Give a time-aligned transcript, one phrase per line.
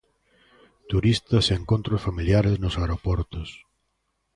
[0.91, 3.49] Turistas e encontros familiares nos aeroportos.